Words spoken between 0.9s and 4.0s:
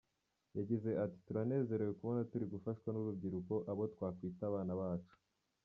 ati“ Turanezerewe kubona turi gufashwa n’urubyiruko, abo